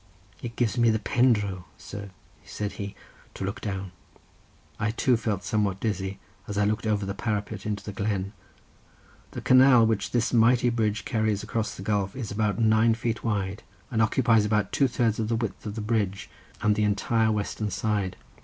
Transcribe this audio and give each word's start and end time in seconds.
"It 0.41 0.55
gives 0.55 0.79
me 0.79 0.89
the 0.89 0.97
pendro, 0.97 1.65
sir," 1.77 2.09
said 2.43 2.71
he, 2.71 2.95
"to 3.35 3.43
look 3.45 3.61
down." 3.61 3.91
I 4.79 4.89
too 4.89 5.15
felt 5.15 5.43
somewhat 5.43 5.79
dizzy, 5.79 6.17
as 6.47 6.57
I 6.57 6.65
looked 6.65 6.87
over 6.87 7.05
the 7.05 7.13
parapet 7.13 7.67
into 7.67 7.83
the 7.83 7.91
glen. 7.93 8.33
The 9.29 9.41
canal 9.41 9.85
which 9.85 10.09
this 10.11 10.33
mighty 10.33 10.71
bridge 10.71 11.05
carries 11.05 11.43
across 11.43 11.75
the 11.75 11.83
gulf 11.83 12.15
is 12.15 12.31
about 12.31 12.57
nine 12.57 12.95
feet 12.95 13.23
wide, 13.23 13.61
and 13.91 14.01
occupies 14.01 14.43
about 14.43 14.71
two 14.71 14.87
thirds 14.87 15.19
of 15.19 15.27
the 15.27 15.35
width 15.35 15.67
of 15.67 15.75
the 15.75 15.81
bridge 15.81 16.31
and 16.63 16.75
the 16.75 16.83
entire 16.83 17.31
western 17.31 17.69
side. 17.69 18.17